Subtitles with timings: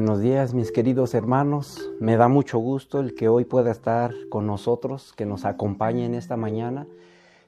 [0.00, 4.46] Buenos días mis queridos hermanos, me da mucho gusto el que hoy pueda estar con
[4.46, 6.86] nosotros, que nos acompañe en esta mañana.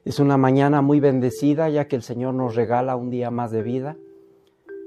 [0.05, 3.63] Es una mañana muy bendecida ya que el Señor nos regala un día más de
[3.63, 3.97] vida.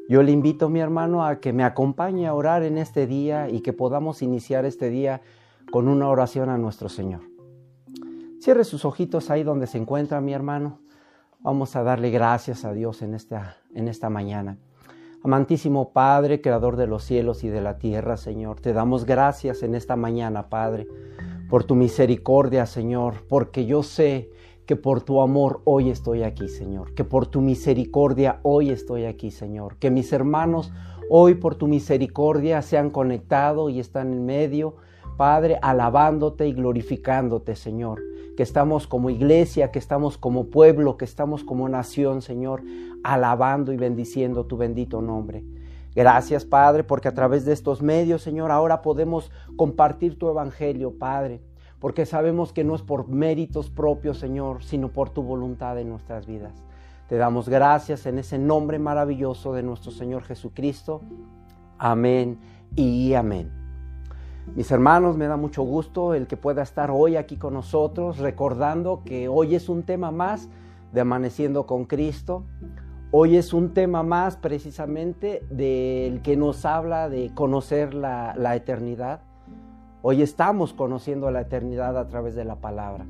[0.08, 3.62] Yo le invito, mi hermano, a que me acompañe a orar en este día y
[3.62, 5.22] que podamos iniciar este día
[5.72, 7.22] con una oración a nuestro Señor.
[8.40, 10.78] Cierre sus ojitos ahí donde se encuentra, mi hermano.
[11.40, 14.56] Vamos a darle gracias a Dios en esta, en esta mañana.
[15.26, 19.74] Amantísimo Padre, Creador de los cielos y de la tierra, Señor, te damos gracias en
[19.74, 20.86] esta mañana, Padre,
[21.50, 24.30] por tu misericordia, Señor, porque yo sé
[24.66, 29.32] que por tu amor hoy estoy aquí, Señor, que por tu misericordia hoy estoy aquí,
[29.32, 30.72] Señor, que mis hermanos
[31.10, 34.76] hoy por tu misericordia se han conectado y están en medio,
[35.16, 38.00] Padre, alabándote y glorificándote, Señor
[38.36, 42.62] que estamos como iglesia, que estamos como pueblo, que estamos como nación, Señor,
[43.02, 45.44] alabando y bendiciendo tu bendito nombre.
[45.94, 51.40] Gracias, Padre, porque a través de estos medios, Señor, ahora podemos compartir tu evangelio, Padre,
[51.80, 56.26] porque sabemos que no es por méritos propios, Señor, sino por tu voluntad en nuestras
[56.26, 56.66] vidas.
[57.08, 61.00] Te damos gracias en ese nombre maravilloso de nuestro Señor Jesucristo.
[61.78, 62.38] Amén
[62.74, 63.65] y amén.
[64.54, 69.02] Mis hermanos, me da mucho gusto el que pueda estar hoy aquí con nosotros, recordando
[69.04, 70.48] que hoy es un tema más
[70.92, 72.44] de Amaneciendo con Cristo.
[73.10, 79.20] Hoy es un tema más precisamente del que nos habla de conocer la, eternidad.
[80.00, 83.04] Hoy estamos conociendo la eternidad a través de la palabra.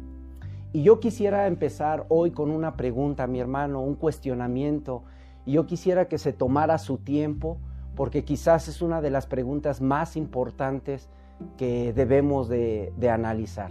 [0.73, 5.05] Y yo quisiera empezar hoy con una pregunta, mi hermano, un cuestionamiento.
[5.45, 7.59] Y yo quisiera que se tomara su tiempo,
[7.95, 11.09] porque quizás es una de las preguntas más importantes
[11.56, 13.70] que debemos de, analizar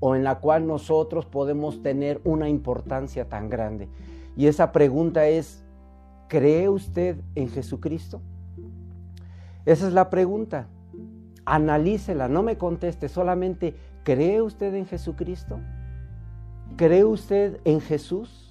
[0.00, 3.88] o en la cual nosotros podemos tener una importancia tan grande.
[4.36, 5.64] Y esa pregunta es,
[6.28, 8.20] ¿cree usted en Jesucristo?
[9.64, 10.66] Esa es la pregunta.
[11.46, 15.58] Analícela, no me conteste, solamente ¿cree usted en Jesucristo?
[16.76, 18.44] ¿Cree usted en Jesús?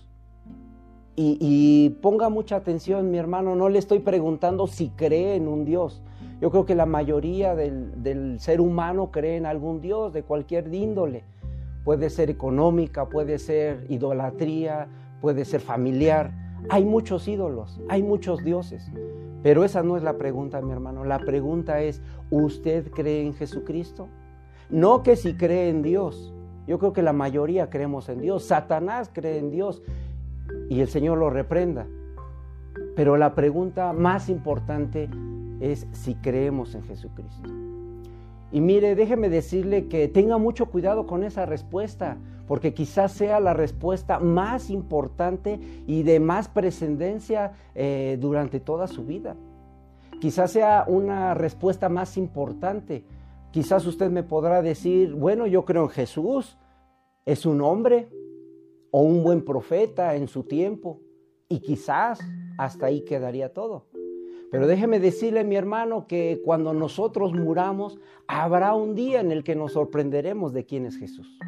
[1.16, 6.02] Y, ponga mucha atención, mi hermano, no le estoy preguntando si cree en un Dios.
[6.44, 11.24] Yo creo que la mayoría del, ser humano cree en algún Dios de cualquier índole.
[11.86, 14.90] Puede ser económica, puede ser idolatría,
[15.22, 16.34] puede ser familiar.
[16.68, 18.92] Hay muchos ídolos, hay muchos dioses.
[19.42, 21.06] Pero esa no es la pregunta, mi hermano.
[21.06, 24.10] La pregunta es, ¿usted cree en Jesucristo?
[24.70, 26.34] No que si cree en Dios.
[26.68, 28.44] Yo creo que la mayoría creemos en Dios.
[28.44, 29.82] Satanás cree en Dios
[30.70, 31.88] y el Señor lo reprenda.
[32.98, 35.08] Pero la pregunta más importante
[35.72, 37.50] es si creemos en Jesucristo.
[38.52, 43.54] Y mire, déjeme decirle que tenga mucho cuidado con esa respuesta, porque quizás sea la
[43.54, 49.36] respuesta más importante y de más prescendencia eh, durante toda su vida.
[50.20, 53.04] Quizás sea una respuesta más importante.
[53.52, 56.58] Quizás usted me podrá decir, bueno, yo creo en Jesús,
[57.26, 58.10] es un hombre,
[58.92, 61.02] o un buen profeta en su tiempo.
[61.50, 62.20] Y quizás
[62.58, 63.88] hasta ahí quedaría todo.
[64.54, 69.56] Pero déjeme decirle, mi hermano, que cuando nosotros muramos, habrá un día en el que
[69.56, 71.40] nos sorprenderemos de quién es Jesús.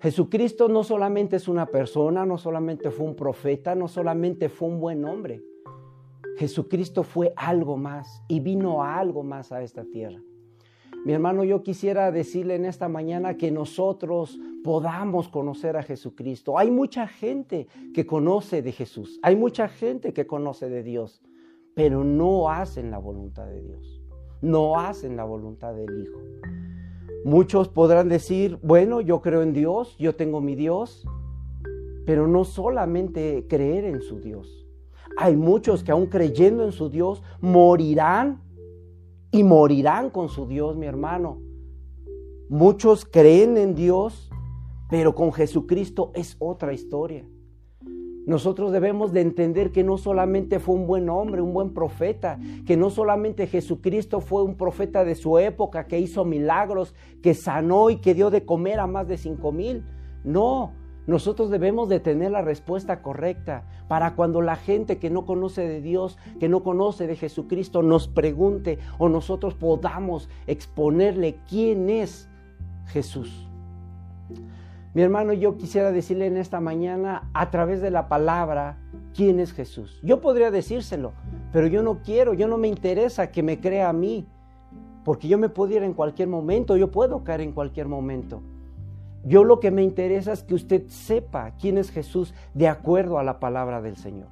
[0.00, 4.80] Jesucristo no solamente es una persona, no solamente fue un profeta, no solamente fue un
[4.80, 5.44] buen hombre.
[6.38, 10.20] Jesucristo fue algo más y vino algo más a esta tierra.
[11.04, 16.58] Mi hermano, yo quisiera decirle en esta mañana que nosotros podamos conocer a Jesucristo.
[16.58, 21.22] Hay mucha gente que conoce de Jesús, hay mucha gente que conoce de Dios,
[21.76, 24.00] pero no hacen la voluntad de Dios,
[24.40, 26.18] no hacen la voluntad del Hijo.
[27.22, 31.06] Muchos podrán decir, bueno, yo creo en Dios, yo tengo mi Dios,
[32.06, 34.66] pero no solamente creer en su Dios.
[35.18, 38.40] Hay muchos que aún creyendo en su Dios morirán
[39.30, 41.42] y morirán con su Dios, mi hermano.
[42.48, 44.30] Muchos creen en Dios,
[44.88, 47.28] pero con Jesucristo es otra historia.
[48.26, 52.76] Nosotros debemos de entender que no solamente fue un buen hombre, un buen profeta, que
[52.76, 56.92] no solamente Jesucristo fue un profeta de su época que hizo milagros,
[57.22, 59.84] que sanó y que dio de comer a más de cinco mil.
[60.24, 60.72] No,
[61.06, 65.80] nosotros debemos de tener la respuesta correcta para cuando la gente que no conoce de
[65.80, 72.28] Dios, que no conoce de Jesucristo, nos pregunte o nosotros podamos exponerle quién es
[72.86, 73.45] Jesús.
[74.96, 78.78] Mi hermano, yo quisiera decirle en esta mañana a través de la palabra
[79.14, 80.00] quién es Jesús.
[80.02, 81.12] Yo podría decírselo,
[81.52, 84.26] pero yo no quiero, yo no me interesa que me crea a mí,
[85.04, 88.40] porque yo me puedo ir en cualquier momento, yo puedo caer en cualquier momento.
[89.22, 93.22] Yo lo que me interesa es que usted sepa quién es Jesús de acuerdo a
[93.22, 94.28] la palabra del Señor.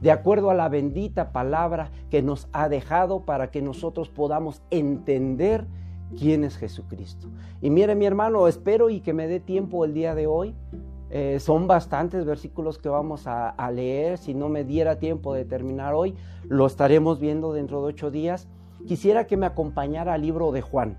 [0.00, 5.66] de acuerdo a la bendita palabra que nos ha dejado para que nosotros podamos entender
[6.18, 7.28] quién es Jesucristo.
[7.60, 10.54] Y mire mi hermano, espero y que me dé tiempo el día de hoy.
[11.08, 14.18] Eh, son bastantes versículos que vamos a, a leer.
[14.18, 16.14] Si no me diera tiempo de terminar hoy,
[16.48, 18.48] lo estaremos viendo dentro de ocho días.
[18.86, 20.98] Quisiera que me acompañara al libro de Juan.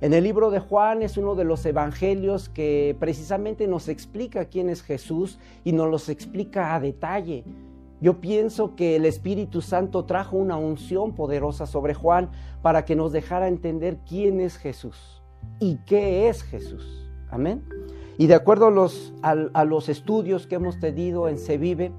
[0.00, 4.68] En el libro de Juan es uno de los evangelios que precisamente nos explica quién
[4.68, 7.42] es Jesús y nos los explica a detalle.
[8.00, 12.30] Yo pienso que el Espíritu Santo trajo una unción poderosa sobre Juan
[12.62, 15.22] para que nos dejara entender quién es Jesús
[15.58, 17.10] y qué es Jesús.
[17.30, 17.64] Amén.
[18.16, 21.92] Y de acuerdo a los, a, los estudios que hemos tenido en Sevive,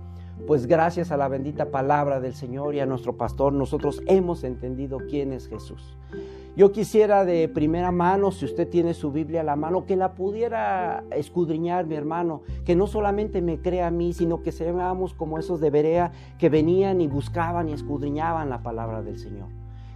[0.48, 5.00] pues gracias a la bendita palabra del Señor y a nuestro pastor, nosotros hemos entendido
[5.10, 5.98] quién es Jesús.
[6.60, 10.14] Yo quisiera de primera mano, si usted tiene su Biblia a la mano, que la
[10.14, 15.40] pudiera escudriñar, mi hermano, que no solamente me crea a mí, sino que seamos como
[15.40, 19.48] esos de Berea que venían y buscaban y escudriñaban la palabra del Señor.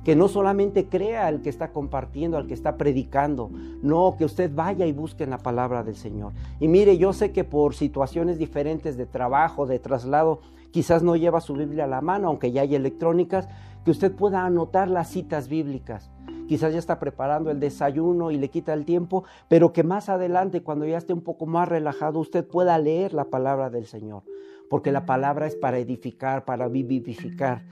[0.06, 3.51] Que no solamente crea al que está compartiendo, al que está predicando,
[3.81, 6.31] no, que usted vaya y busque en la palabra del Señor.
[6.62, 10.39] Y mire, yo sé que por situaciones diferentes de trabajo, de traslado,
[10.71, 13.50] quizás no lleva su Biblia a la mano, aunque ya hay electrónicas,
[13.83, 16.12] que usted pueda anotar las citas bíblicas
[16.47, 20.61] quizás ya está preparando el desayuno y le quita el tiempo, pero que más adelante,
[20.61, 24.23] cuando ya esté un poco más relajado, usted pueda leer la palabra del Señor,
[24.69, 27.63] porque la palabra es para edificar, para vivificar.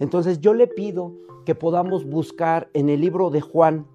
[0.00, 1.12] Entonces yo le pido
[1.44, 3.86] que podamos buscar en el libro de Juan,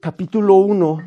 [0.00, 0.98] capítulo 1,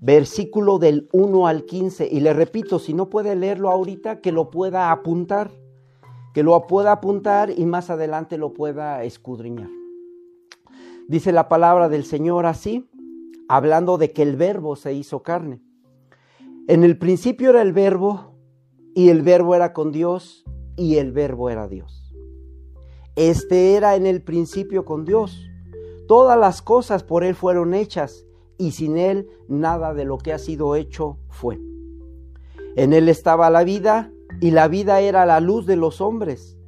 [0.00, 4.50] versículo del 1 al 15, y le repito, si no puede leerlo ahorita, que lo
[4.50, 5.50] pueda apuntar
[6.36, 9.70] que lo pueda apuntar y más adelante lo pueda escudriñar.
[11.08, 12.90] Dice la palabra del Señor así,
[13.48, 15.62] hablando de que el verbo se hizo carne.
[16.68, 18.34] En el principio era el verbo
[18.94, 20.44] y el verbo era con Dios
[20.76, 22.12] y el verbo era Dios.
[23.14, 25.48] Este era en el principio con Dios.
[26.06, 28.26] Todas las cosas por Él fueron hechas
[28.58, 31.58] y sin Él nada de lo que ha sido hecho fue.
[32.76, 36.58] En Él estaba la vida y la vida era la luz de los hombres.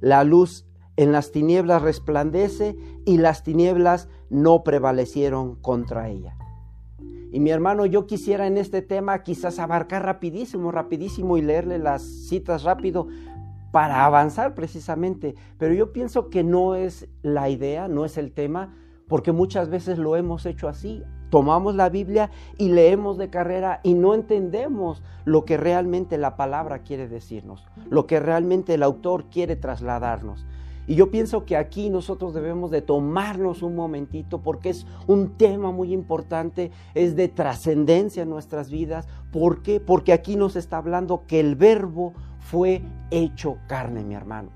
[0.00, 0.66] La luz
[0.96, 6.36] en las tinieblas resplandece y las tinieblas no prevalecieron contra ella.
[7.30, 12.02] Y mi hermano, yo quisiera en este tema quizás abarcar rapidísimo, rapidísimo y leerle las
[12.02, 13.06] citas rápido
[13.70, 15.34] para avanzar precisamente.
[15.58, 18.74] Pero yo pienso que no es la idea, no es el tema,
[19.08, 21.02] porque muchas veces lo hemos hecho así
[21.32, 26.80] tomamos la Biblia y leemos de carrera y no entendemos lo que realmente la palabra
[26.80, 30.44] quiere decirnos, lo que realmente el autor quiere trasladarnos.
[30.86, 35.72] Y yo pienso que aquí nosotros debemos de tomarnos un momentito porque es un tema
[35.72, 39.08] muy importante, es de trascendencia en nuestras vidas.
[39.32, 39.80] ¿Por qué?
[39.80, 44.50] Porque aquí nos está hablando que el verbo fue hecho carne, mi hermano.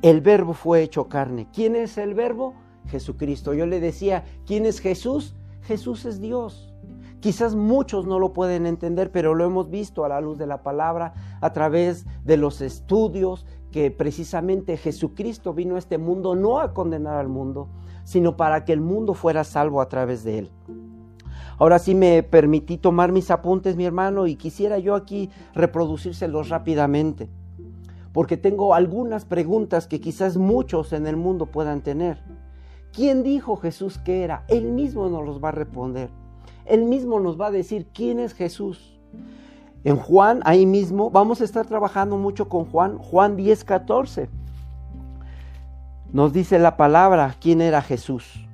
[0.00, 1.46] El verbo fue hecho carne.
[1.52, 2.54] ¿Quién es el verbo?
[2.86, 3.52] Jesucristo.
[3.52, 5.34] Yo le decía, ¿quién es Jesús?
[5.66, 6.72] Jesús es Dios.
[7.20, 10.62] Quizás muchos no lo pueden entender, pero lo hemos visto a la luz de la
[10.62, 16.72] palabra, a través de los estudios, que precisamente Jesucristo vino a este mundo no a
[16.72, 17.68] condenar al mundo,
[18.04, 20.50] sino para que el mundo fuera salvo a través de él.
[21.58, 27.28] Ahora sí me permití tomar mis apuntes, mi hermano, y quisiera yo aquí reproducírselos rápidamente,
[28.12, 32.22] porque tengo algunas preguntas que quizás muchos en el mundo puedan tener.
[32.96, 34.44] ¿Quién dijo Jesús que era?
[34.48, 36.08] Él mismo nos los va a responder.
[36.64, 38.98] Él mismo nos va a decir quién es Jesús.
[39.84, 44.30] En Juan, ahí mismo, vamos a estar trabajando mucho con Juan, Juan 10, 14.
[46.10, 48.48] Nos dice la palabra quién era Jesús.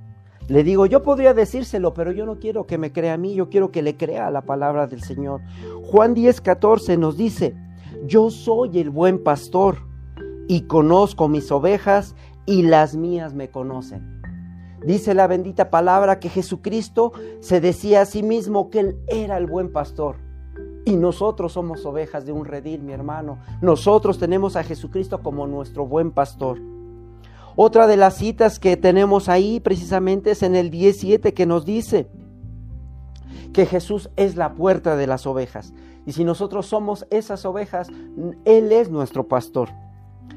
[0.49, 3.49] Le digo, yo podría decírselo, pero yo no quiero que me crea a mí, yo
[3.49, 5.41] quiero que le crea la palabra del Señor.
[5.85, 7.55] Juan 10, 14 nos dice,
[8.07, 9.79] yo soy el buen pastor
[10.49, 14.12] y conozco mis ovejas y las mías me conocen.
[14.85, 19.47] Dice la bendita palabra que Jesucristo se decía a sí mismo que Él era el
[19.47, 20.17] buen pastor.
[20.85, 23.39] Y nosotros somos ovejas de un redil, mi hermano.
[23.61, 26.59] Nosotros tenemos a Jesucristo como nuestro buen pastor.
[27.55, 32.09] Otra de las citas que tenemos ahí precisamente es en el 17 que nos dice
[33.53, 35.73] que Jesús es la puerta de las ovejas.
[36.07, 37.89] Y si nosotros somos esas ovejas,
[38.45, 39.69] Él es nuestro pastor.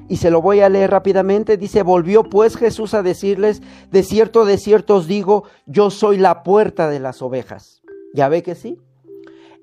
[0.08, 1.58] Y se lo voy a leer rápidamente.
[1.58, 6.44] Dice, volvió pues Jesús a decirles, de cierto, de cierto os digo, yo soy la
[6.44, 7.82] puerta de las ovejas.
[8.14, 8.78] ¿Ya ve que sí?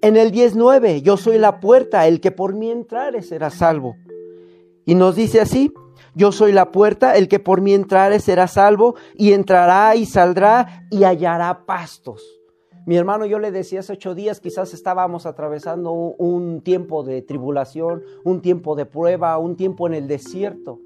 [0.01, 3.95] En el 19, yo soy la puerta, el que por mí entrare será salvo.
[4.85, 5.73] Y nos dice así,
[6.15, 10.87] yo soy la puerta, el que por mí entrare será salvo, y entrará y saldrá
[10.91, 12.42] y hallará pastos.
[12.85, 18.03] Mi hermano, yo le decía hace ocho días, quizás estábamos atravesando un tiempo de tribulación,
[18.25, 20.81] un tiempo de prueba, un tiempo en el desierto.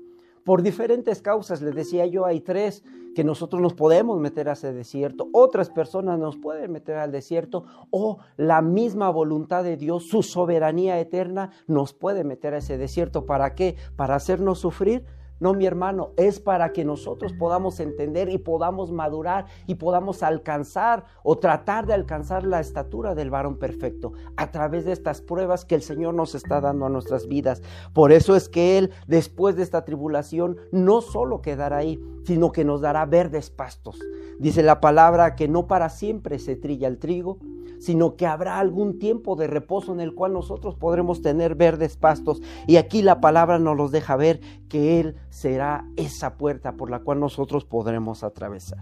[0.44, 2.84] Por diferentes causas, le decía yo, hay tres
[3.14, 7.64] que nosotros nos podemos meter a ese desierto, otras personas nos pueden meter al desierto
[7.90, 13.24] o la misma voluntad de Dios, su soberanía eterna nos puede meter a ese desierto.
[13.24, 13.76] ¿Para qué?
[13.96, 15.06] Para hacernos sufrir
[15.38, 21.04] no, mi hermano, es para que nosotros podamos entender y podamos madurar y podamos alcanzar
[21.22, 25.74] o tratar de alcanzar la estatura del varón perfecto a través de estas pruebas que
[25.74, 27.62] el Señor nos está dando a nuestras vidas.
[27.92, 32.64] Por eso es que Él, después de esta tribulación, no solo quedará ahí, sino que
[32.64, 34.00] nos dará verdes pastos.
[34.38, 37.38] Dice la palabra que no para siempre se trilla el trigo,
[37.78, 42.40] sino que habrá algún tiempo de reposo en el cual nosotros podremos tener verdes pastos.
[42.66, 47.00] Y aquí la palabra nos los deja ver que Él será esa puerta por la
[47.00, 48.80] cual nosotros podremos atravesar.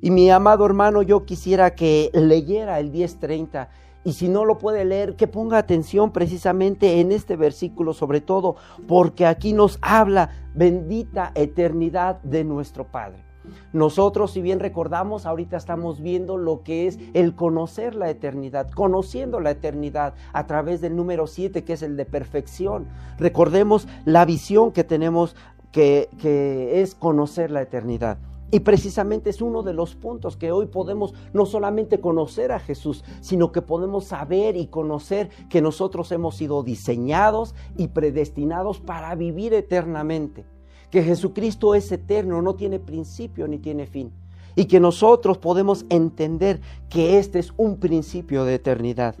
[0.00, 3.68] Y mi amado hermano, yo quisiera que leyera el 1030
[4.04, 8.56] y si no lo puede leer, que ponga atención precisamente en este versículo, sobre todo
[8.86, 13.27] porque aquí nos habla bendita eternidad de nuestro Padre.
[13.72, 19.40] Nosotros, si bien recordamos, ahorita estamos viendo lo que es el conocer la eternidad, conociendo
[19.40, 22.86] la eternidad a través del número 7, que es el de perfección.
[23.18, 25.36] Recordemos la visión que tenemos,
[25.72, 28.18] que, que es conocer la eternidad.
[28.50, 33.04] Y precisamente es uno de los puntos que hoy podemos no solamente conocer a Jesús,
[33.20, 39.52] sino que podemos saber y conocer que nosotros hemos sido diseñados y predestinados para vivir
[39.52, 40.46] eternamente
[40.90, 44.12] que Jesucristo es eterno, no tiene principio ni tiene fin.
[44.54, 49.14] Y que nosotros podemos entender que este es un principio de eternidad.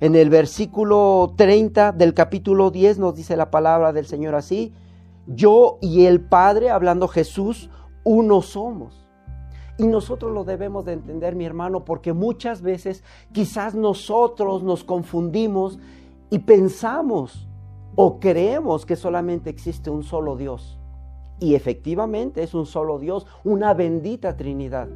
[0.00, 4.72] En el versículo 30 del capítulo 10 nos dice la palabra del Señor así,
[5.26, 7.70] yo y el Padre, hablando Jesús,
[8.02, 9.06] uno somos.
[9.78, 13.02] Y nosotros lo debemos de entender, mi hermano, porque muchas veces
[13.32, 15.78] quizás nosotros nos confundimos
[16.30, 17.48] y pensamos
[17.96, 20.78] o creemos que solamente existe un solo Dios.
[21.40, 24.88] Y efectivamente es un solo Dios, una bendita Trinidad.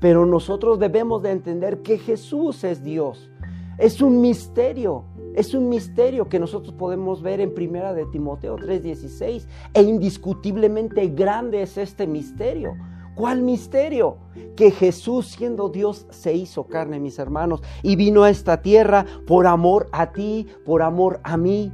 [0.00, 3.30] Pero nosotros debemos de entender que Jesús es Dios.
[3.78, 5.04] Es un misterio,
[5.34, 11.62] es un misterio que nosotros podemos ver en Primera de Timoteo 3:16 e indiscutiblemente grande
[11.62, 12.76] es este misterio.
[13.14, 14.18] ¿Cuál misterio?
[14.54, 19.46] Que Jesús siendo Dios se hizo carne, mis hermanos, y vino a esta tierra por
[19.48, 21.72] amor a ti, por amor a mí,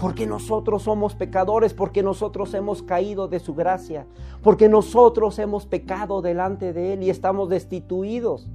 [0.00, 4.06] porque nosotros somos pecadores, porque nosotros hemos caído de su gracia,
[4.42, 8.48] porque nosotros hemos pecado delante de Él y estamos destituidos.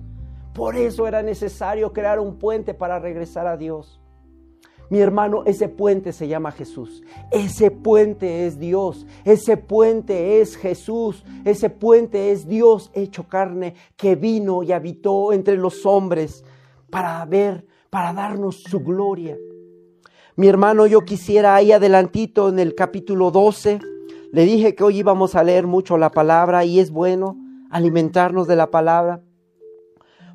[0.55, 4.01] Por eso era necesario crear un puente para regresar a Dios.
[4.89, 7.03] Mi hermano, ese puente se llama Jesús.
[7.31, 9.05] Ese puente es Dios.
[9.23, 11.23] Ese puente es Jesús.
[11.43, 16.43] Ese puente es Dios hecho carne que vino y habitó entre los hombres
[16.89, 19.37] para ver, para darnos su gloria.
[20.38, 23.80] Mi hermano, yo quisiera ahí adelantito en el capítulo 12,
[24.34, 27.38] le dije que hoy íbamos a leer mucho la palabra y es bueno
[27.70, 29.22] alimentarnos de la palabra,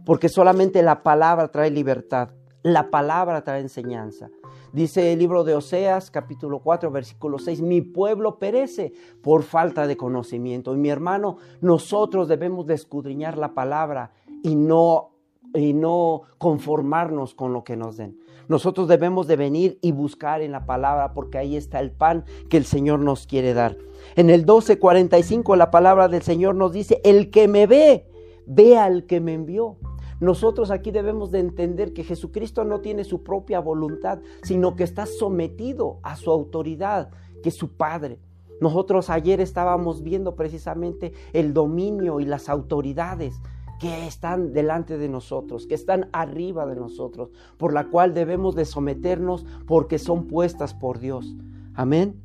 [0.07, 2.31] porque solamente la palabra trae libertad,
[2.63, 4.31] la palabra trae enseñanza.
[4.73, 9.99] Dice el libro de Oseas, capítulo 4, versículo 6, mi pueblo perece por falta de
[9.99, 10.73] conocimiento.
[10.73, 15.11] Y mi hermano, nosotros debemos de escudriñar la palabra y no,
[15.53, 18.19] y no conformarnos con lo que nos den.
[18.51, 22.57] Nosotros debemos de venir y buscar en la palabra porque ahí está el pan que
[22.57, 23.77] el Señor nos quiere dar.
[24.17, 28.09] En el 12:45 la palabra del Señor nos dice, el que me ve,
[28.47, 29.77] ve al que me envió.
[30.19, 35.07] Nosotros aquí debemos de entender que Jesucristo no tiene su propia voluntad, sino que está
[35.07, 37.11] sometido a su autoridad,
[37.45, 38.19] que es su Padre.
[38.61, 43.41] Nosotros ayer estábamos viendo precisamente el dominio y las autoridades
[43.81, 48.67] que están delante de nosotros, que están arriba de nosotros, por la cual debemos de
[48.67, 51.35] someternos porque son puestas por Dios.
[51.75, 52.23] Amén.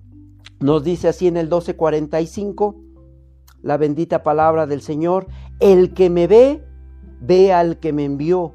[0.59, 2.75] Nos dice así en el 12:45
[3.61, 5.27] la bendita palabra del Señor,
[5.59, 6.63] el que me ve,
[7.21, 8.53] ve al que me envió,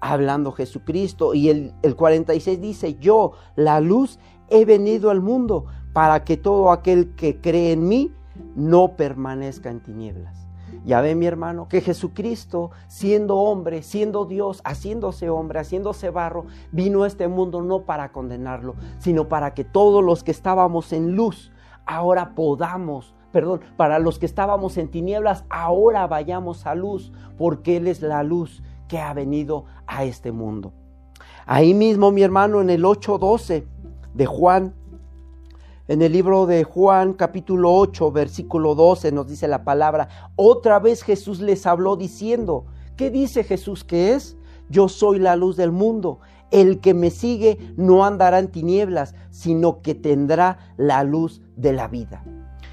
[0.00, 1.34] hablando Jesucristo.
[1.34, 6.70] Y el, el 46 dice, yo, la luz, he venido al mundo para que todo
[6.70, 8.12] aquel que cree en mí
[8.54, 10.51] no permanezca en tinieblas.
[10.84, 17.02] Ya ve mi hermano que Jesucristo, siendo hombre, siendo Dios, haciéndose hombre, haciéndose barro, vino
[17.02, 21.52] a este mundo no para condenarlo, sino para que todos los que estábamos en luz,
[21.86, 27.86] ahora podamos, perdón, para los que estábamos en tinieblas, ahora vayamos a luz, porque Él
[27.86, 30.72] es la luz que ha venido a este mundo.
[31.46, 33.64] Ahí mismo, mi hermano, en el 8.12
[34.14, 34.74] de Juan
[35.88, 41.02] en el libro de Juan capítulo 8 versículo 12 nos dice la palabra, otra vez
[41.02, 44.36] Jesús les habló diciendo, ¿qué dice Jesús que es?
[44.72, 46.18] yo soy la luz del mundo.
[46.50, 51.88] El que me sigue no andará en tinieblas, sino que tendrá la luz de la
[51.88, 52.24] vida.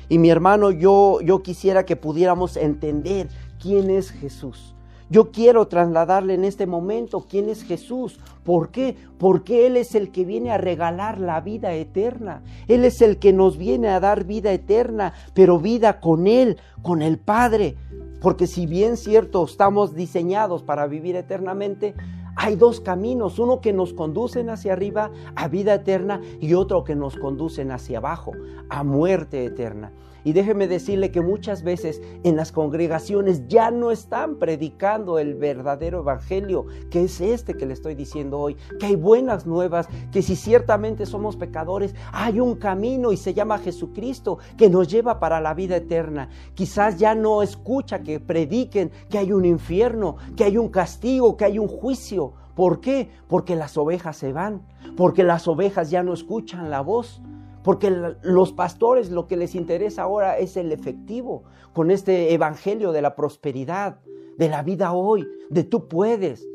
[0.07, 3.29] Y mi hermano, yo, yo quisiera que pudiéramos entender
[3.61, 4.75] quién es Jesús.
[5.09, 8.19] Yo quiero trasladarle en este momento quién es Jesús.
[8.43, 8.95] ¿Por qué?
[9.17, 12.43] Porque Él es el que viene a regalar la vida eterna.
[12.67, 17.01] Él es el que nos viene a dar vida eterna, pero vida con Él, con
[17.01, 17.75] el Padre.
[18.21, 21.95] Porque si bien cierto estamos diseñados para vivir eternamente,
[22.35, 26.95] hay dos caminos, uno que nos conducen hacia arriba a vida eterna y otro que
[26.95, 28.31] nos conducen hacia abajo
[28.69, 29.91] a muerte eterna.
[30.23, 35.99] Y déjeme decirle que muchas veces en las congregaciones ya no están predicando el verdadero
[35.99, 40.35] evangelio, que es este que le estoy diciendo hoy, que hay buenas nuevas, que si
[40.35, 45.53] ciertamente somos pecadores, hay un camino y se llama Jesucristo que nos lleva para la
[45.53, 46.29] vida eterna.
[46.53, 51.45] Quizás ya no escucha que prediquen que hay un infierno, que hay un castigo, que
[51.45, 52.33] hay un juicio.
[52.55, 53.09] ¿Por qué?
[53.27, 54.61] Porque las ovejas se van,
[54.97, 57.21] porque las ovejas ya no escuchan la voz.
[57.63, 63.01] Porque los pastores lo que les interesa ahora es el efectivo, con este evangelio de
[63.01, 63.99] la prosperidad,
[64.37, 66.47] de la vida hoy, de tú puedes.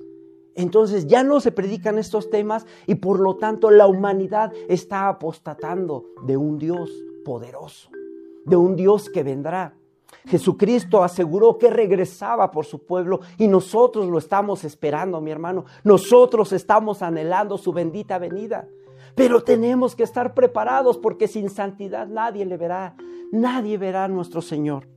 [0.55, 6.07] Entonces ya no se predican estos temas y por lo tanto la humanidad está apostatando
[6.25, 6.91] de un Dios
[7.25, 7.91] poderoso,
[8.45, 9.77] de un Dios que vendrá.
[10.27, 15.65] Jesucristo aseguró que regresaba por su pueblo y nosotros lo estamos esperando, mi hermano.
[15.83, 18.67] Nosotros estamos anhelando su bendita venida.
[19.15, 22.97] Pero tenemos que estar preparados porque sin santidad nadie le verá,
[23.31, 24.89] nadie verá a nuestro Señor.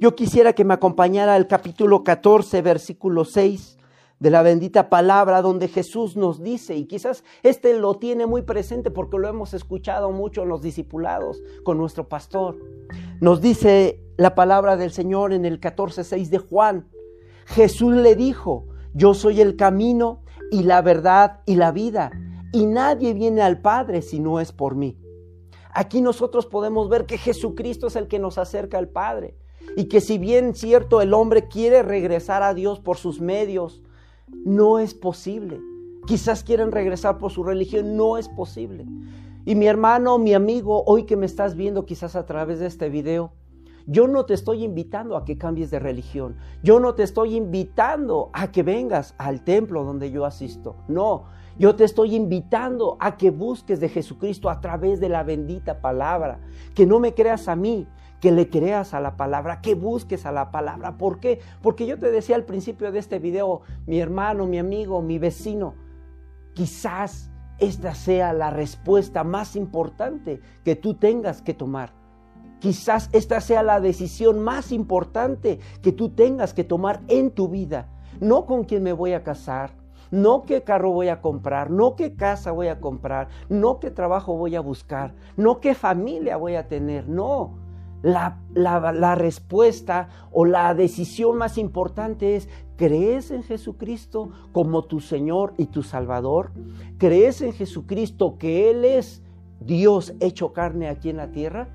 [0.00, 3.78] Yo quisiera que me acompañara al capítulo 14, versículo 6
[4.18, 8.90] de la bendita palabra donde Jesús nos dice, y quizás este lo tiene muy presente
[8.90, 12.56] porque lo hemos escuchado mucho en los discipulados con nuestro pastor.
[13.20, 16.88] Nos dice la palabra del Señor en el 14.6 de Juan.
[17.46, 22.10] Jesús le dijo, yo soy el camino y la verdad y la vida
[22.54, 24.96] y nadie viene al Padre si no es por mí.
[25.72, 29.36] Aquí nosotros podemos ver que Jesucristo es el que nos acerca al Padre
[29.76, 33.82] y que si bien cierto el hombre quiere regresar a Dios por sus medios,
[34.28, 35.60] no es posible.
[36.06, 38.86] Quizás quieren regresar por su religión, no es posible.
[39.44, 42.88] Y mi hermano, mi amigo, hoy que me estás viendo quizás a través de este
[42.88, 43.32] video,
[43.86, 46.36] yo no te estoy invitando a que cambies de religión.
[46.62, 50.76] Yo no te estoy invitando a que vengas al templo donde yo asisto.
[50.86, 51.24] No,
[51.58, 56.40] yo te estoy invitando a que busques de Jesucristo a través de la bendita palabra,
[56.74, 57.86] que no me creas a mí,
[58.20, 60.96] que le creas a la palabra, que busques a la palabra.
[60.96, 61.40] ¿Por qué?
[61.62, 65.74] Porque yo te decía al principio de este video, mi hermano, mi amigo, mi vecino,
[66.54, 71.92] quizás esta sea la respuesta más importante que tú tengas que tomar.
[72.58, 77.90] Quizás esta sea la decisión más importante que tú tengas que tomar en tu vida.
[78.20, 79.83] No con quién me voy a casar,
[80.14, 84.36] no qué carro voy a comprar, no qué casa voy a comprar, no qué trabajo
[84.36, 87.58] voy a buscar, no qué familia voy a tener, no.
[88.02, 95.54] La, la, respuesta o la decisión más importante es, ¿crees en Jesucristo como tu Señor
[95.56, 96.52] y tu Salvador?
[96.98, 99.22] ¿Crees en Jesucristo que Él es
[99.60, 101.68] Dios hecho carne aquí en la tierra?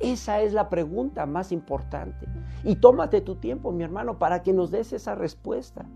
[0.00, 2.26] Esa es la pregunta más importante.
[2.64, 5.86] Y tómate tu tiempo, mi hermano, para que nos des esa respuesta.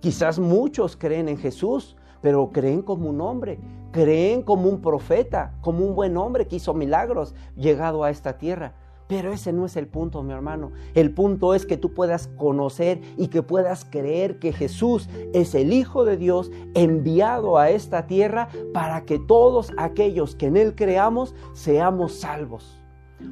[0.00, 3.58] Quizás muchos creen en Jesús, pero creen como un hombre,
[3.92, 8.72] creen como un profeta, como un buen hombre que hizo milagros llegado a esta tierra.
[9.08, 10.70] Pero ese no es el punto, mi hermano.
[10.94, 15.72] El punto es que tú puedas conocer y que puedas creer que Jesús es el
[15.72, 21.34] Hijo de Dios enviado a esta tierra para que todos aquellos que en Él creamos
[21.52, 22.79] seamos salvos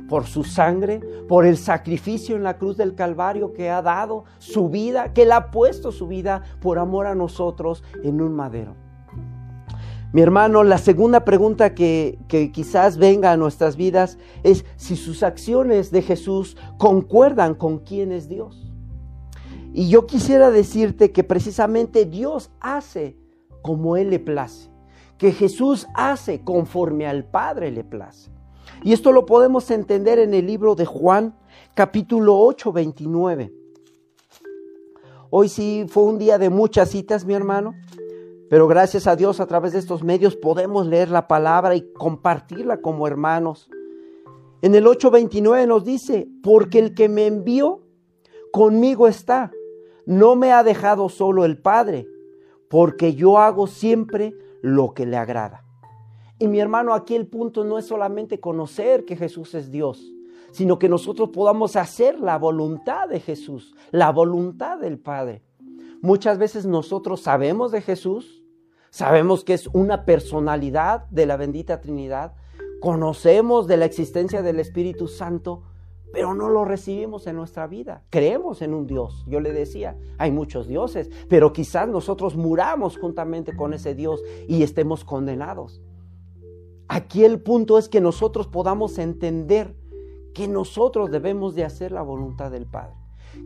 [0.08, 4.68] por su sangre, por el sacrificio en la cruz del Calvario que ha dado su
[4.68, 8.74] vida, que Él ha puesto su vida por amor a nosotros en un madero.
[10.10, 15.22] Mi hermano, la segunda pregunta que, que, quizás venga a nuestras vidas es si sus
[15.22, 18.72] acciones de Jesús concuerdan con quién es Dios.
[19.74, 23.18] Y yo quisiera decirte que precisamente Dios hace
[23.60, 24.70] como Él le place,
[25.18, 28.30] que Jesús hace conforme al Padre le place.
[28.82, 31.36] Y esto lo podemos entender en el libro de Juan,
[31.74, 33.52] capítulo 8, 29.
[35.30, 37.74] Hoy sí fue un día de muchas citas, mi hermano,
[38.48, 42.80] pero gracias a Dios a través de estos medios podemos leer la palabra y compartirla
[42.80, 43.68] como hermanos.
[44.62, 47.82] En el 8:29 nos dice, porque el que me envió
[48.52, 49.50] conmigo está,
[50.06, 52.06] no me ha dejado solo el Padre,
[52.70, 55.67] porque yo hago siempre lo que le agrada.
[56.38, 60.12] Y mi hermano, aquí el punto no es solamente conocer que Jesús es Dios,
[60.52, 65.42] sino que nosotros podamos hacer la voluntad de Jesús, la voluntad del Padre.
[66.00, 68.44] Muchas veces nosotros sabemos de Jesús,
[68.90, 72.34] sabemos que es una personalidad de la bendita Trinidad,
[72.80, 75.64] conocemos de la existencia del Espíritu Santo,
[76.12, 78.04] pero no lo recibimos en nuestra vida.
[78.10, 79.24] Creemos en un Dios.
[79.26, 84.62] Yo le decía, hay muchos dioses, pero quizás nosotros muramos juntamente con ese Dios y
[84.62, 85.82] estemos condenados.
[86.88, 89.76] Aquí el punto es que nosotros podamos entender
[90.34, 92.94] que nosotros debemos de hacer la voluntad del Padre.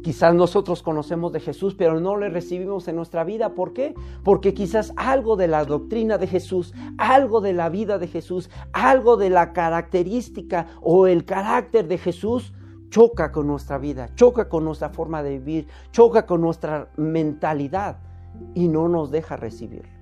[0.03, 3.55] Quizás nosotros conocemos de Jesús, pero no le recibimos en nuestra vida.
[3.55, 3.95] ¿Por qué?
[4.25, 9.17] Porque quizás algo de la doctrina de Jesús, algo de la vida de Jesús, algo
[9.17, 12.53] de la característica o el carácter de Jesús
[12.91, 17.99] choca con nuestra vida, choca con nuestra forma de vivir, choca con nuestra mentalidad
[18.55, 20.02] y no nos deja recibir.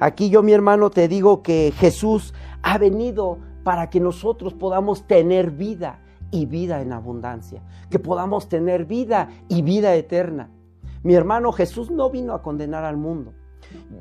[0.00, 5.50] Aquí yo, mi hermano, te digo que Jesús ha venido para que nosotros podamos tener
[5.50, 10.50] vida y vida en abundancia, que podamos tener vida y vida eterna.
[11.02, 13.32] Mi hermano Jesús no vino a condenar al mundo.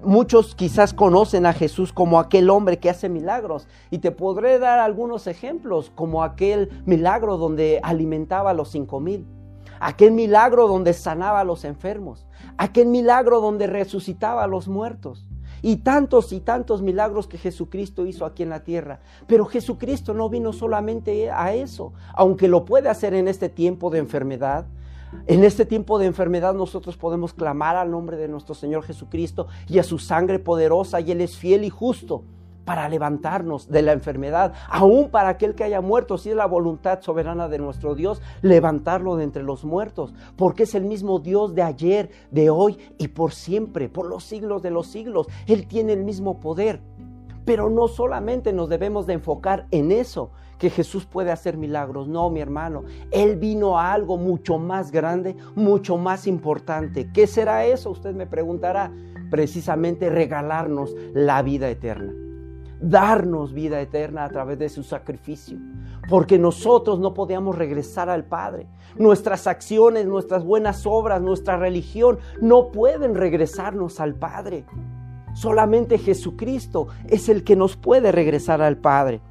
[0.04, 4.80] Muchos quizás conocen a Jesús como aquel hombre que hace milagros y te podré dar
[4.80, 9.26] algunos ejemplos como aquel milagro donde alimentaba a los cinco mil,
[9.80, 12.26] aquel milagro donde sanaba a los enfermos,
[12.58, 15.26] aquel milagro donde resucitaba a los muertos
[15.64, 19.00] y tantos y tantos milagros que Jesucristo hizo aquí en la tierra.
[19.26, 24.00] Pero Jesucristo no vino solamente a eso, aunque lo puede hacer en este tiempo de
[24.00, 24.68] enfermedad.
[25.26, 29.80] En este tiempo de enfermedad nosotros podemos clamar al nombre de nuestro Señor Jesucristo y
[29.80, 32.24] a su sangre poderosa y Él es fiel y justo
[32.66, 37.02] para levantarnos de la enfermedad, aún para aquel que haya muerto, si es la voluntad
[37.02, 41.62] soberana de nuestro Dios, levantarlo de entre los muertos, porque es el mismo Dios de
[41.62, 45.28] ayer, de hoy y por siempre, por los siglos de los siglos.
[45.48, 46.82] Él tiene el mismo poder.
[47.46, 52.08] Pero no solamente nos debemos de enfocar en eso, que Jesús puede hacer milagros.
[52.08, 57.12] No, mi hermano, Él vino a algo mucho más grande, mucho más importante.
[57.12, 57.90] ¿Qué será eso?
[57.90, 58.94] Usted me preguntará.
[59.30, 62.23] Precisamente regalarnos la vida eterna
[62.84, 65.58] darnos vida eterna a través de su sacrificio,
[66.10, 68.68] porque nosotros no podíamos regresar al Padre.
[68.98, 74.66] Nuestras acciones, nuestras buenas obras, nuestra religión no pueden regresarnos al Padre.
[75.34, 79.22] Solamente Jesucristo es el que nos puede regresar al Padre.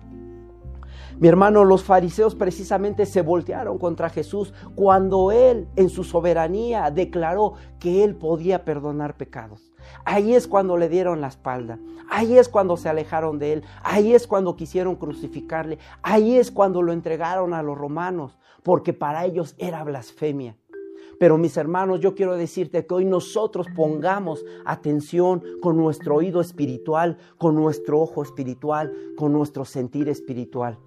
[1.21, 7.53] Mi hermano, los fariseos precisamente se voltearon contra Jesús cuando Él en su soberanía declaró
[7.79, 9.72] que Él podía perdonar pecados.
[10.05, 11.79] Ahí es cuando le dieron la espalda.
[12.11, 13.65] Ahí es cuando se alejaron de él.
[13.83, 15.79] Ahí es cuando quisieron crucificarle.
[16.03, 20.57] Ahí es cuando lo entregaron a los romanos, porque para ellos era blasfemia.
[21.19, 27.17] Pero mis hermanos, yo quiero decirte que hoy nosotros pongamos atención con nuestro oído espiritual,
[27.39, 30.79] con nuestro ojo espiritual, con nuestro sentir espiritual.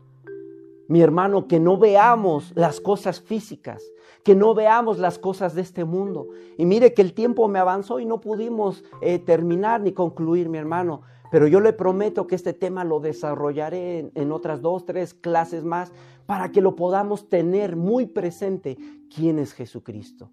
[0.88, 3.84] Mi hermano, que no veamos las cosas físicas,
[4.24, 6.28] que no veamos las cosas de este mundo.
[6.58, 10.58] Y mire que el tiempo me avanzó y no pudimos eh, terminar ni concluir, mi
[10.58, 11.02] hermano.
[11.32, 15.64] Pero yo le prometo que este tema lo desarrollaré en, en otras dos, tres clases
[15.64, 15.92] más
[16.26, 18.78] para que lo podamos tener muy presente
[19.14, 20.30] quién es Jesucristo.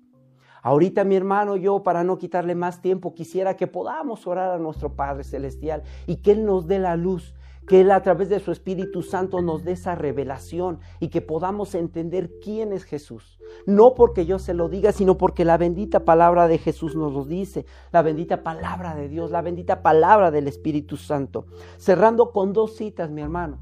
[0.63, 4.95] Ahorita mi hermano, yo para no quitarle más tiempo, quisiera que podamos orar a nuestro
[4.95, 7.35] Padre Celestial y que Él nos dé la luz
[7.67, 11.75] que Él a través de su Espíritu Santo nos dé esa revelación y que podamos
[11.75, 13.39] entender quién es Jesús.
[13.67, 17.25] No porque yo se lo diga, sino porque la bendita palabra de Jesús nos lo
[17.25, 21.47] dice, la bendita palabra de Dios, la bendita palabra del Espíritu Santo.
[21.77, 23.59] Cerrando con dos citas, mi hermano.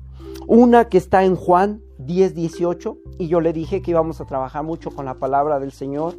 [0.46, 4.64] Una que está en Juan 10, 18, y yo le dije que íbamos a trabajar
[4.64, 6.16] mucho con la palabra del Señor.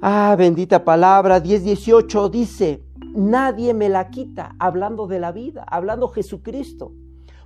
[0.00, 2.82] Ah, bendita palabra, 10, 18 dice,
[3.14, 6.92] nadie me la quita, hablando de la vida, hablando Jesucristo.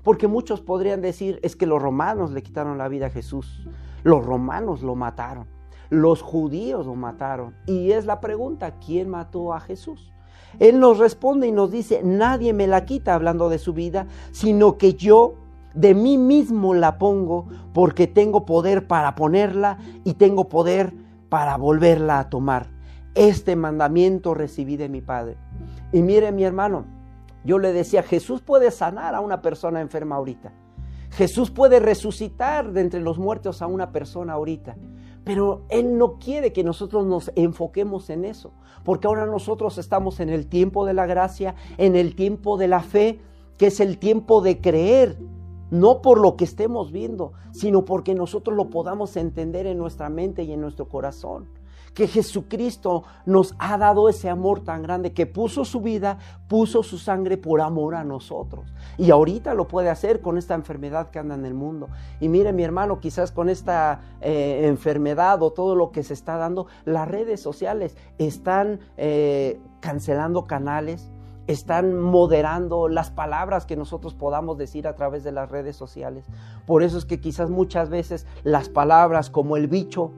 [0.02, 3.68] Porque muchos podrían decir, es que los romanos le quitaron la vida a Jesús,
[4.04, 5.48] los romanos lo mataron,
[5.90, 7.54] los judíos lo mataron.
[7.66, 10.12] Y es la pregunta, ¿quién mató a Jesús?
[10.58, 14.78] Él nos responde y nos dice, nadie me la quita hablando de su vida, sino
[14.78, 15.34] que yo
[15.74, 20.94] de mí mismo la pongo porque tengo poder para ponerla y tengo poder
[21.28, 22.75] para volverla a tomar.
[23.16, 25.38] Este mandamiento recibí de mi Padre.
[25.90, 26.84] Y mire mi hermano,
[27.46, 30.52] yo le decía, Jesús puede sanar a una persona enferma ahorita.
[31.12, 34.76] Jesús puede resucitar de entre los muertos a una persona ahorita.
[35.24, 38.52] Pero Él no quiere que nosotros nos enfoquemos en eso,
[38.84, 42.80] porque ahora nosotros estamos en el tiempo de la gracia, en el tiempo de la
[42.80, 43.20] fe,
[43.56, 45.16] que es el tiempo de creer,
[45.70, 50.42] no por lo que estemos viendo, sino porque nosotros lo podamos entender en nuestra mente
[50.42, 51.48] y en nuestro corazón
[51.96, 56.98] que Jesucristo nos ha dado ese amor tan grande, que puso su vida, puso su
[56.98, 58.66] sangre por amor a nosotros.
[58.98, 61.88] Y ahorita lo puede hacer con esta enfermedad que anda en el mundo.
[62.20, 66.36] Y mire mi hermano, quizás con esta eh, enfermedad o todo lo que se está
[66.36, 71.10] dando, las redes sociales están eh, cancelando canales,
[71.46, 76.26] están moderando las palabras que nosotros podamos decir a través de las redes sociales.
[76.66, 80.12] Por eso es que quizás muchas veces las palabras como el bicho,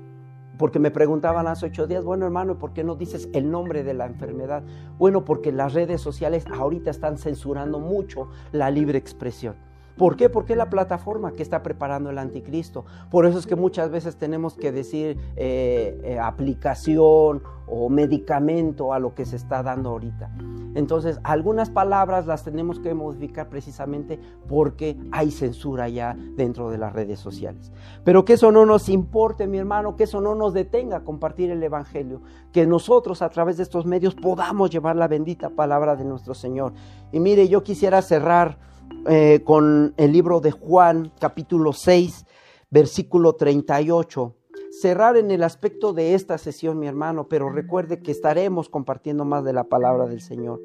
[0.59, 3.95] porque me preguntaban hace ocho días, bueno hermano, ¿por qué no dices el nombre de
[3.95, 4.63] la enfermedad?
[4.99, 9.68] Bueno, porque las redes sociales ahorita están censurando mucho la libre expresión.
[9.99, 10.31] ¿Por qué?
[10.31, 12.85] Porque es la plataforma que está preparando el anticristo.
[13.11, 18.99] Por eso es que muchas veces tenemos que decir eh, eh, aplicación o medicamento a
[18.99, 20.31] lo que se está dando ahorita.
[20.75, 26.93] Entonces, algunas palabras las tenemos que modificar precisamente porque hay censura ya dentro de las
[26.93, 27.73] redes sociales.
[28.05, 31.51] Pero que eso no nos importe, mi hermano, que eso no nos detenga a compartir
[31.51, 36.05] el Evangelio, que nosotros a través de estos medios podamos llevar la bendita palabra de
[36.05, 36.73] nuestro Señor.
[37.11, 38.59] Y mire, yo quisiera cerrar
[39.07, 42.27] eh, con el libro de Juan, capítulo 6,
[42.71, 44.35] versículo 38.
[44.71, 49.45] Cerrar en el aspecto de esta sesión, mi hermano, pero recuerde que estaremos compartiendo más
[49.45, 50.61] de la palabra del Señor.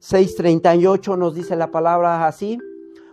[0.00, 2.58] 6.38 nos dice la palabra así,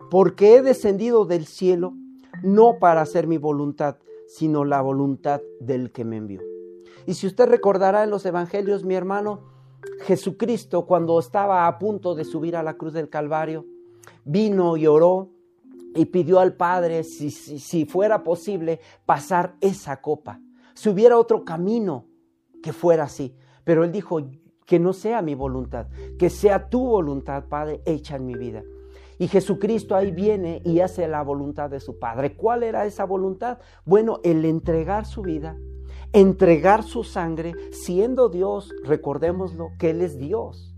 [0.09, 1.93] porque he descendido del cielo
[2.41, 6.41] no para hacer mi voluntad, sino la voluntad del que me envió.
[7.05, 9.41] Y si usted recordará en los evangelios, mi hermano,
[10.01, 13.65] Jesucristo cuando estaba a punto de subir a la cruz del Calvario,
[14.25, 15.29] vino y oró
[15.95, 20.39] y pidió al Padre, si, si, fuera posible, pasar esa copa.
[20.73, 22.07] Si hubiera otro camino
[22.61, 23.35] que fuera así.
[23.63, 24.19] Pero él dijo,
[24.65, 28.63] que no sea mi voluntad, que sea tu voluntad, Padre, hecha en mi vida.
[29.19, 32.35] Y Jesucristo ahí viene y hace la voluntad de su Padre.
[32.35, 33.59] ¿Cuál era esa voluntad?
[33.85, 35.55] Bueno, el entregar su vida,
[36.11, 40.72] entregar su sangre, siendo Dios, recordémoslo, que Él es Dios.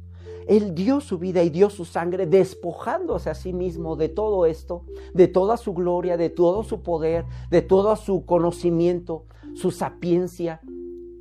[0.47, 4.83] Él dio su vida y dio su sangre despojándose a sí mismo de todo esto,
[5.13, 10.61] de toda su gloria, de todo su poder, de todo su conocimiento, su sapiencia.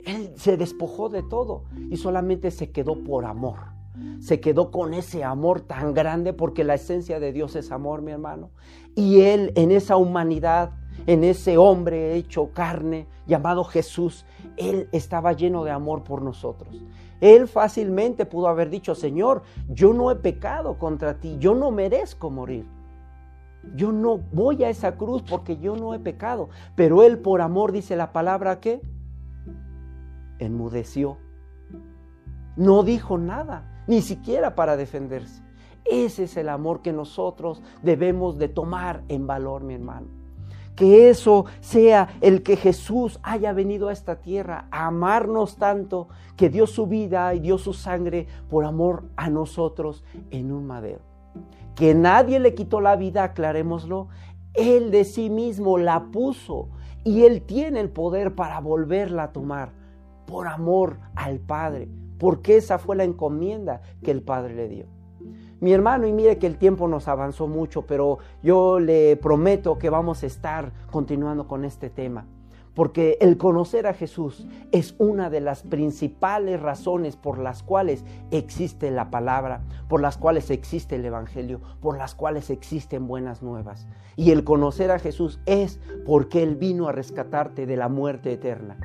[0.04, 3.74] Él se despojó de todo y solamente se quedó por amor.
[4.20, 8.10] Se quedó con ese amor tan grande porque la esencia de Dios es amor, mi
[8.12, 8.50] hermano.
[8.94, 10.72] Y Él en esa humanidad,
[11.06, 16.82] en ese hombre hecho carne llamado Jesús, Él estaba lleno de amor por nosotros.
[17.24, 22.28] Él fácilmente pudo haber dicho, Señor, yo no he pecado contra ti, yo no merezco
[22.28, 22.66] morir.
[23.74, 26.50] Yo no voy a esa cruz porque yo no he pecado.
[26.76, 28.82] Pero Él por amor dice la palabra que
[30.38, 31.16] enmudeció.
[32.56, 35.42] No dijo nada, ni siquiera para defenderse.
[35.86, 40.23] Ese es el amor que nosotros debemos de tomar en valor, mi hermano
[40.76, 46.50] que eso sea el que Jesús haya venido a esta tierra a amarnos tanto, que
[46.50, 51.00] dio su vida y dio su sangre por amor a nosotros en un madero.
[51.74, 54.08] Que nadie le quitó la vida, aclarémoslo,
[54.54, 56.68] Él de sí mismo la puso
[57.04, 59.72] y Él tiene el poder para volverla a tomar
[60.26, 64.93] por amor al Padre, porque esa fue la encomienda que el Padre le dio
[65.64, 69.88] mi hermano, y mire que el tiempo nos avanzó mucho, pero yo le prometo que
[69.88, 72.26] vamos a estar continuando con este tema.
[72.74, 78.90] Porque el conocer a Jesús es una de las principales razones por las cuales existe
[78.90, 83.86] la palabra, por las cuales existe el Evangelio, por las cuales existen buenas nuevas.
[84.16, 88.76] Y el conocer a Jesús es porque Él vino a rescatarte de la muerte eterna.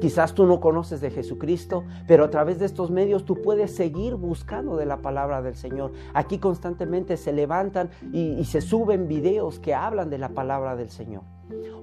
[0.00, 4.14] Quizás tú no conoces de Jesucristo, pero a través de estos medios tú puedes seguir
[4.14, 5.92] buscando de la palabra del Señor.
[6.14, 11.22] Aquí constantemente se levantan y, se suben videos que hablan de la palabra del Señor.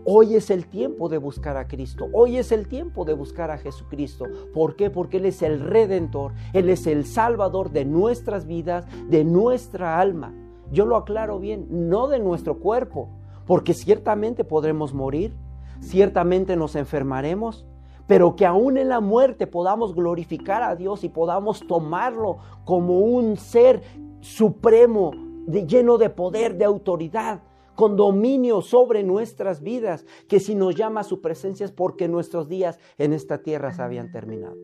[0.05, 2.07] Hoy es el tiempo de buscar a Cristo.
[2.13, 4.25] Hoy es el tiempo de buscar a Jesucristo.
[4.53, 4.89] ¿Por qué?
[4.89, 6.33] Porque Él es el redentor.
[6.53, 10.33] Él es el salvador de nuestras vidas, de nuestra alma.
[10.71, 13.09] Yo lo aclaro bien, no de nuestro cuerpo,
[13.45, 15.35] porque ciertamente podremos morir,
[15.79, 17.65] ciertamente nos enfermaremos,
[18.07, 23.37] pero que aún en la muerte podamos glorificar a Dios y podamos tomarlo como un
[23.37, 23.81] ser
[24.21, 25.11] supremo,
[25.47, 27.41] lleno de poder, de autoridad,
[27.75, 32.47] con dominio sobre nuestras vidas, que si nos llama a su presencia es porque nuestros
[32.47, 34.55] días en esta tierra se habían terminado.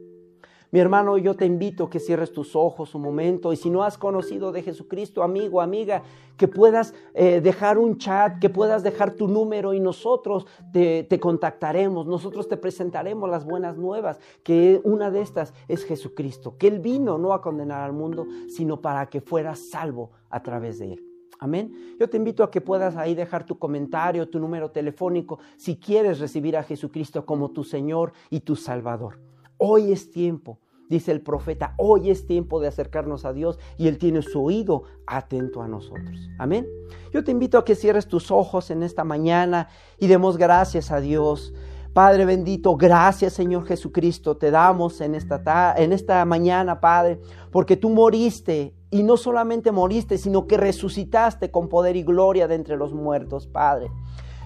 [0.74, 3.84] Mi hermano, yo te invito a que cierres tus ojos un momento y si no
[3.84, 6.02] has conocido de Jesucristo, amigo, amiga,
[6.38, 11.20] que puedas eh, dejar un chat, que puedas dejar tu número y nosotros te, te
[11.20, 16.80] contactaremos, nosotros te presentaremos las buenas nuevas, que una de estas es Jesucristo, que Él
[16.80, 21.04] vino no a condenar al mundo, sino para que fueras salvo a través de Él.
[21.40, 21.98] Amén.
[22.00, 26.20] Yo te invito a que puedas ahí dejar tu comentario, tu número telefónico, si quieres
[26.20, 29.31] recibir a Jesucristo como tu Señor y tu Salvador.
[29.63, 30.58] Hoy es tiempo,
[30.89, 34.86] dice el profeta, hoy es tiempo de acercarnos a Dios y Él tiene su oído
[35.06, 36.32] atento a nosotros.
[36.39, 36.65] Amén.
[37.13, 39.67] Yo te invito a que cierres tus ojos en esta mañana
[40.00, 41.54] y demos gracias a Dios.
[41.93, 47.19] Padre bendito, gracias Señor Jesucristo, te damos en esta, en esta mañana, Padre,
[47.52, 52.56] porque tú moriste y no solamente moriste, sino que resucitaste con poder y gloria de
[52.56, 53.91] entre los muertos, Padre.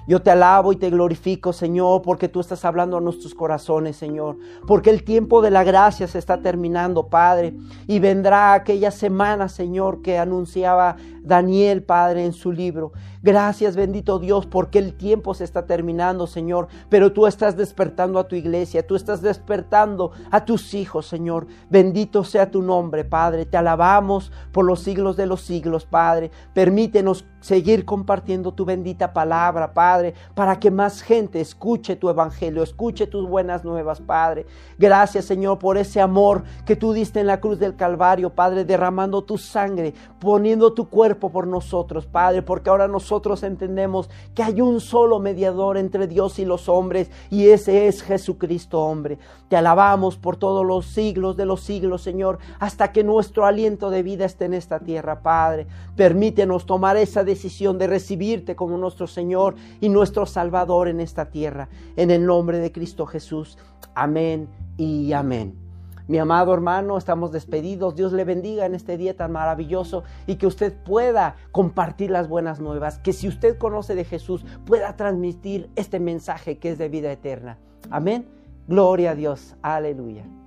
[0.08, 4.38] Yo te alabo y te glorifico, Señor, porque tú estás hablando a nuestros corazones, Señor.
[4.68, 7.56] Porque el tiempo de la gracia se está terminando, Padre.
[7.88, 12.91] Y vendrá aquella semana, Señor, que anunciaba Daniel, Padre, en su libro.
[13.24, 16.68] Gracias, bendito Dios, porque el tiempo se está terminando, Señor.
[16.89, 21.48] Pero tú estás despertando a tu iglesia, tú estás despertando a tus hijos, Señor.
[21.70, 23.48] Bendito sea tu nombre, Padre.
[23.48, 26.30] Te alabamos por los siglos de los siglos, Padre.
[26.54, 33.05] Permítenos seguir compartiendo tu bendita palabra, Padre, para que más gente escuche tu evangelio, escuche
[33.05, 34.47] tus buenas nuevas, Padre.
[34.79, 39.23] Gracias, Señor, por ese amor que tú diste en la cruz del Calvario, Padre, derramando
[39.23, 44.81] tu sangre, poniendo tu cuerpo por nosotros, Padre, porque ahora nosotros entendemos que hay un
[44.81, 49.19] solo mediador entre Dios y los hombres, y ese es Jesucristo, hombre.
[49.49, 54.01] Te alabamos por todos los siglos de los siglos, Señor, hasta que nuestro aliento de
[54.01, 55.67] vida esté en esta tierra, Padre.
[55.95, 61.69] Permítenos tomar esa decisión de recibirte como nuestro Señor y nuestro Salvador en esta tierra.
[61.95, 63.58] En el nombre de Cristo Jesús.
[63.93, 65.65] Amén y amén.
[66.08, 67.95] Mi amado hermano, estamos despedidos.
[67.95, 72.60] Dios le bendiga en este día tan maravilloso y que usted pueda compartir las buenas
[72.60, 77.12] nuevas, que si usted conoce de Jesús pueda transmitir este mensaje que es de vida
[77.12, 77.58] eterna.
[77.89, 78.28] Amén.
[78.67, 79.56] Gloria a Dios.
[79.62, 80.44] Aleluya.